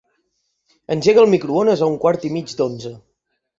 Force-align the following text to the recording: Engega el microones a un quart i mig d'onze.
Engega 0.95 1.21
el 1.25 1.29
microones 1.35 1.85
a 1.85 1.91
un 1.93 2.01
quart 2.07 2.27
i 2.33 2.35
mig 2.41 2.59
d'onze. 2.63 2.97